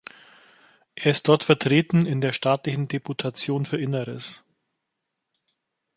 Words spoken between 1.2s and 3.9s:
dort vertreten in der staatlichen Deputation für